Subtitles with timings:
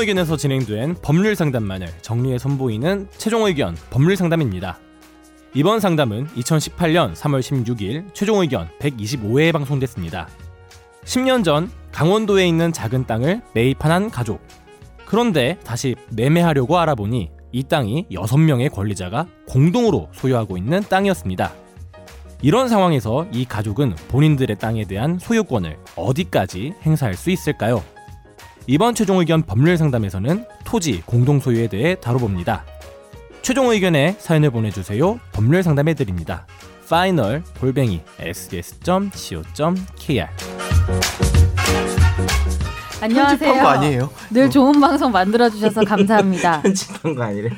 [0.00, 4.78] 의견에서 진행된 법률 상담만을 정리해 선보이는 최종 의견 법률 상담입니다.
[5.54, 10.28] 이번 상담은 2018년 3월 16일 최종 의견 125회에 방송됐습니다.
[11.04, 14.40] 10년 전 강원도에 있는 작은 땅을 매입한 한 가족.
[15.06, 21.52] 그런데 다시 매매하려고 알아보니 이 땅이 6명의 권리자가 공동으로 소유하고 있는 땅이었습니다.
[22.42, 27.84] 이런 상황에서 이 가족은 본인들의 땅에 대한 소유권을 어디까지 행사할 수 있을까요?
[28.72, 32.64] 이번 최종 의견 법률 상담에서는 토지 공동 소유에 대해 다뤄봅니다.
[33.42, 35.18] 최종 의견에 사연을 보내주세요.
[35.32, 36.46] 법률 상담해 드립니다.
[36.88, 39.48] 파이널 골뱅이 sds.co.kr
[43.00, 43.38] 안녕하세요.
[43.38, 44.10] 편집한 거 아니에요?
[44.30, 46.62] 늘 좋은 방송 만들어 주셔서 감사합니다.
[46.62, 47.50] 편집한 거 아니래.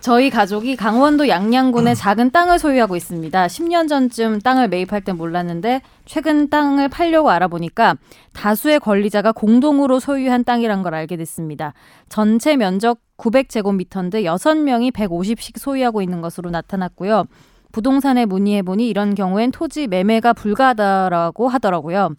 [0.00, 3.46] 저희 가족이 강원도 양양군에 작은 땅을 소유하고 있습니다.
[3.46, 7.96] 10년 전쯤 땅을 매입할 땐 몰랐는데 최근 땅을 팔려고 알아보니까
[8.32, 11.74] 다수의 권리자가 공동으로 소유한 땅이란 걸 알게 됐습니다.
[12.08, 17.26] 전체 면적 900제곱미터인데 6명이 150씩 소유하고 있는 것으로 나타났고요.
[17.70, 22.14] 부동산에 문의해보니 이런 경우엔 토지 매매가 불가하다라고 하더라고요.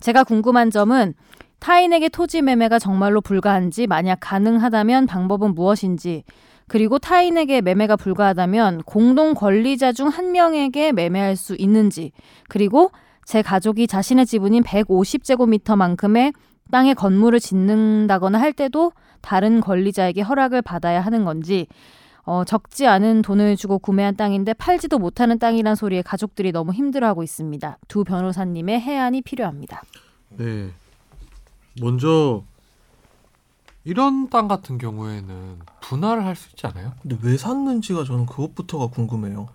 [0.00, 1.12] 제가 궁금한 점은
[1.58, 6.24] 타인에게 토지 매매가 정말로 불가한지 만약 가능하다면 방법은 무엇인지
[6.70, 12.12] 그리고 타인에게 매매가 불가하다면 공동 권리자 중 한 명에게 매매할 수 있는지,
[12.48, 12.92] 그리고
[13.24, 16.32] 제 가족이 자신의 지분인 150제곱미터만큼의
[16.70, 21.66] 땅에 건물을 짓는다거나 할 때도 다른 권리자에게 허락을 받아야 하는 건지,
[22.22, 27.78] 어, 적지 않은 돈을 주고 구매한 땅인데 팔지도 못하는 땅이란 소리에 가족들이 너무 힘들어하고 있습니다.
[27.88, 29.82] 두 변호사님의 해안이 필요합니다.
[30.38, 30.70] 네.
[31.80, 32.44] 먼저
[33.84, 36.92] 이런 땅 같은 경우에는 분할을 할 수 있지 않아요?
[37.02, 39.48] 근데 왜 샀는지가 저는 그것부터가 궁금해요.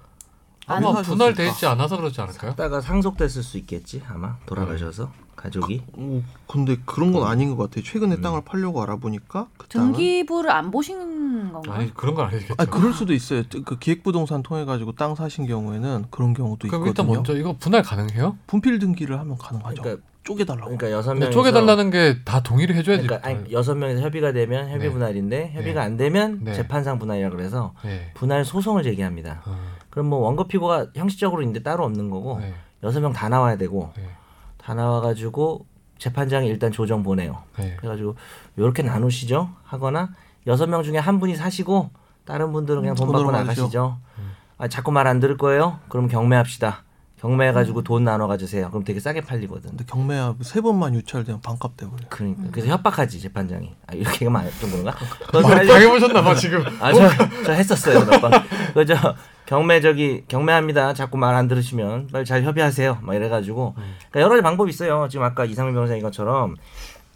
[0.67, 1.43] 아마 사셨을까?
[1.43, 2.55] 있지 않아서 그러지 않을까요?
[2.55, 5.83] 다가 상속됐을 수 있겠지 아마 돌아가셔서 가족이.
[5.93, 7.83] 어, 근데 그런 건 아닌 것 같아요.
[7.83, 11.75] 최근에 땅을 팔려고 알아보니까 그 땅은 등기부를 안 보신 건가요?
[11.75, 12.55] 아니 그런 건 아니겠죠.
[12.57, 13.43] 아 그럴 수도 있어요.
[13.63, 17.13] 그 기획부동산 통해 가지고 땅 사신 경우에는 그런 경우도 그럼 일단 있거든요.
[17.13, 18.35] 먼저 이거 분할 가능해요?
[18.47, 19.83] 분필 등기를 하면 가능하죠.
[19.83, 20.65] 그러니까 쪼개달라고.
[20.65, 23.03] 그러니까 여섯 명 쪼개달라는 게 다 동의를 해줘야지.
[23.07, 24.89] 그러니까 아니 여섯 명에서 협의가 되면 협의 네.
[24.89, 25.85] 분할인데 협의가 네.
[25.85, 26.53] 안 되면 네.
[26.53, 28.11] 재판상 분할이라 그래서 네.
[28.15, 29.41] 분할 소송을 제기합니다.
[29.45, 29.55] 어,
[29.89, 32.53] 그럼 뭐 원고 피고가 형식적으로 있는데 따로 없는 거고 네.
[32.83, 34.03] 여섯 명 다 나와야 되고 네.
[34.57, 35.65] 다 나와가지고
[35.99, 37.43] 재판장이 일단 조정 보내요.
[37.57, 37.75] 네.
[37.77, 38.15] 그래가지고
[38.57, 40.09] 이렇게 나누시죠 하거나
[40.47, 41.91] 여섯 명 중에 한 분이 사시고
[42.25, 43.43] 다른 분들은 그냥 돈 받고 가시죠.
[43.61, 43.97] 나가시죠.
[44.17, 44.31] 음.
[44.57, 45.79] 아, 자꾸 말 안 들을 거예요?
[45.89, 46.83] 그럼 경매합시다.
[47.21, 47.83] 경매해가지고 음.
[47.83, 48.69] 돈 나눠 가 주세요.
[48.69, 49.71] 그럼 되게 싸게 팔리거든.
[49.71, 52.03] 근데 경매하고 세 번만 유찰되면 반값 돼버려.
[52.09, 52.49] 그러니까 음.
[52.51, 53.73] 그래서 협박하지 재판장이.
[53.87, 54.91] 아, 이렇게 하면 좀 그런가?
[55.31, 56.63] 당해보셨나봐 지금.
[56.79, 57.09] 아, 저,
[57.45, 58.31] 저 했었어요, 몇 번.
[58.73, 59.15] 그저
[59.45, 60.93] 경매 저기 경매합니다.
[60.93, 62.99] 자꾸 말 안 들으시면 빨리 잘 협의하세요.
[63.01, 65.07] 막 이래가지고 그러니까 여러 가지 방법이 있어요.
[65.09, 66.55] 지금 아까 이상민 변호사님 것처럼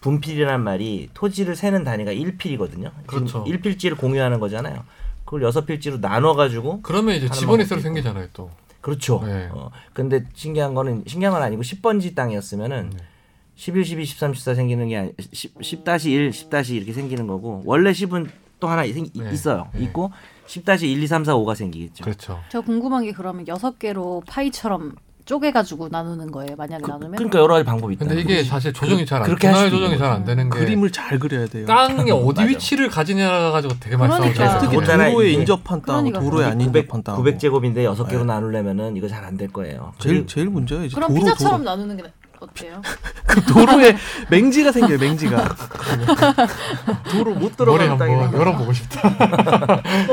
[0.01, 2.91] 분필이란 말이 토지를 세는 단위가 1필이거든요.
[3.05, 3.43] 그렇죠.
[3.43, 4.83] 1필지를 공유하는 거잖아요.
[5.25, 7.81] 그걸 여섯 필지로 나눠가지고 그러면 이제 지번이 새로.
[7.81, 8.49] 생기잖아요 또.
[8.81, 9.21] 그렇죠.
[9.25, 9.49] 네.
[9.51, 12.97] 어, 근데 신기한 거는 신기한 건 아니고 10번지 땅이었으면은 네.
[13.55, 18.29] 11, 12, 13, 14 생기는 게 아니 10, 10-1, 10- 이렇게 생기는 거고 원래 10은
[18.59, 19.31] 또 하나 생, 네.
[19.31, 19.69] 있어요.
[19.73, 19.83] 네.
[19.83, 20.11] 있고
[20.47, 22.03] 10-1, 2, 3, 4, 5가 생기겠죠.
[22.03, 22.39] 그렇죠.
[22.49, 24.95] 저 궁금한 게 그러면 여섯 개로 파이처럼
[25.29, 26.55] 쪼개가지고 나누는 거예요.
[26.57, 28.05] 만약에 그, 나누면 그러니까 여러 가지 방법이 있다.
[28.05, 30.91] 근데 이게 사실 조정이 잘안 그렇게 할 분할 수도 조정이 잘 안 되는 게 그림을
[30.91, 31.67] 잘 그려야 돼요.
[31.67, 32.41] 땅이 어디 맞아.
[32.49, 34.33] 위치를 가지냐 가지고 되게 많이 그러니까.
[34.39, 34.59] 싸우잖아요.
[34.61, 35.29] 특히 그거잖아요, 도로에.
[35.33, 36.19] 인접한 땅, 그러니까.
[36.19, 37.15] 도로에 안 900, 인접한 땅.
[37.23, 38.25] 900제곱인데 여섯 개로 네.
[38.33, 39.93] 나누려면은 이거 잘 안 될 거예요.
[39.99, 41.69] 제일 제일 문제가 이제 그럼 도로 피자처럼 도로.
[41.69, 42.09] 나누는 게 나-
[42.39, 42.81] 어때요?
[43.27, 43.95] 그 도로에
[44.31, 44.97] 맹지가 생겨요.
[44.97, 45.55] 맹지가.
[47.11, 48.39] 도로 못 머리 들어가는 땅이 한번 생겨.
[48.39, 49.01] 열어보고 싶다.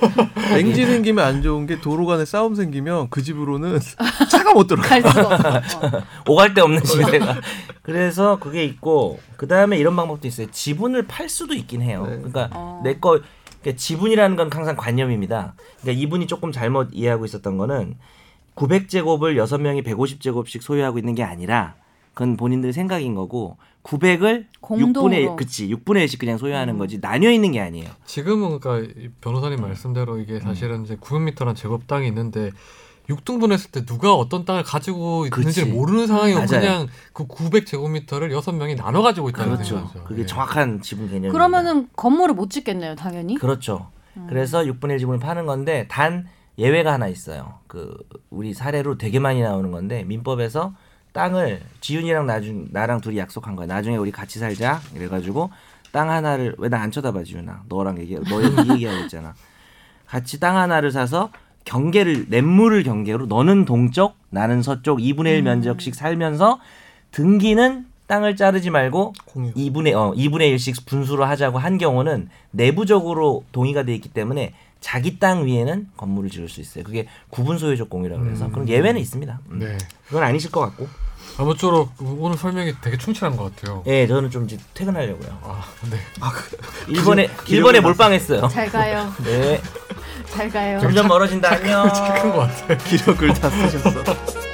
[0.54, 3.78] 맹지 생기면 안 좋은 게 도로 간에 싸움 생기면 그 집으로는
[4.30, 4.88] 차가 못 들어가.
[4.88, 5.78] 갈 수가 없어.
[5.78, 6.02] 어.
[6.28, 7.40] 오갈 데 없는 시대가.
[7.82, 10.48] 그래서 그게 있고 그 다음에 이런 방법도 있어요.
[10.50, 12.04] 지분을 팔 수도 있긴 해요.
[12.08, 12.16] 네.
[12.16, 12.80] 그러니까 어.
[12.84, 13.20] 내거
[13.60, 15.54] 그러니까 지분이라는 건 항상 관념입니다.
[15.80, 17.96] 그러니까 이분이 조금 잘못 이해하고 있었던 거는
[18.54, 21.74] 900제곱을 여섯 명이 150제곱씩 소유하고 있는 게 아니라
[22.16, 25.14] 그건 본인들 생각인 거고 900을 공동으로.
[25.14, 26.78] 6분의 1, 그치 6분의 1씩 그냥 소유하는 음.
[26.78, 27.90] 거지 나뉘어 있는 게 아니에요.
[28.06, 32.52] 지금은 그러니까 이 변호사님 말씀대로 이게 사실은 이제 900m란 제곱 땅이 있는데
[33.10, 35.74] 6등분했을 때 누가 어떤 땅을 가지고 있는지 를.
[35.74, 36.48] 모르는 상황이고 맞아요.
[36.48, 39.82] 그냥 그 900제곱미터를 여섯 명이 나눠 가지고 있다는 그렇죠.
[39.84, 40.04] 거죠.
[40.04, 40.26] 그게 예.
[40.26, 41.32] 정확한 지분 개념입니다.
[41.32, 43.34] 그러면은 건물을 못 짓겠네요, 당연히.
[43.34, 43.90] 그렇죠.
[44.16, 44.26] 음.
[44.26, 46.26] 그래서 6분의 1 지분을 파는 건데 단
[46.56, 47.58] 예외가 하나 있어요.
[47.66, 47.94] 그
[48.30, 50.74] 우리 사례로 되게 많이 나오는 건데 민법에서
[51.16, 53.66] 땅을 지윤이랑 나중 나랑 둘이 약속한 거야.
[53.66, 54.80] 나중에 우리 같이 살자.
[54.94, 55.50] 이래가지고
[55.92, 57.62] 땅 하나를 왜 나 안 쳐다봐 지윤아.
[57.68, 59.34] 너랑 얘기 너이 얘기하고 있잖아.
[60.06, 61.30] 같이 땅 하나를 사서
[61.64, 66.60] 경계를 냇물을 경계로 너는 동쪽 나는 서쪽 2분의 1 면적씩 살면서
[67.10, 69.52] 등기는 땅을 자르지 말고 공유.
[69.54, 75.46] 2분의 어 2분의 1씩 분수로 하자고 한 경우는 내부적으로 동의가 돼 있기 때문에 자기 땅
[75.46, 76.84] 위에는 건물을 지을 수 있어요.
[76.84, 79.40] 그게 구분 소유적 공유라고 그래서 그런 예외는 있습니다.
[79.50, 79.58] 음.
[79.58, 79.76] 네.
[80.06, 80.86] 그건 아니실 것 같고.
[81.38, 83.82] 아무쪼록 오늘 설명이 되게 충실한 것 같아요.
[83.86, 85.38] 예, 저는 좀 이제 퇴근하려고요.
[85.42, 85.98] 아, 네.
[86.88, 88.48] 일본에 일본에 몰빵했어요.
[88.48, 89.12] 잘 가요.
[89.22, 89.60] 네.
[90.30, 90.80] 잘 가요.
[90.80, 91.52] 점점 멀어진다.
[91.52, 91.84] 안녕.
[91.88, 92.36] 큰것
[92.66, 92.76] 같아.
[92.84, 94.36] 기력을 다 쓰셨어.